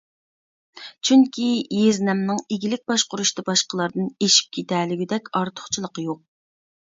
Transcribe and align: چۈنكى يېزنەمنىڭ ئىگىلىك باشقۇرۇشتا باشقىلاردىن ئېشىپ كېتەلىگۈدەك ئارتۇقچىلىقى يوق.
چۈنكى 1.09 1.49
يېزنەمنىڭ 1.79 2.39
ئىگىلىك 2.55 2.81
باشقۇرۇشتا 2.91 3.45
باشقىلاردىن 3.51 4.09
ئېشىپ 4.27 4.57
كېتەلىگۈدەك 4.57 5.31
ئارتۇقچىلىقى 5.41 6.07
يوق. 6.09 6.25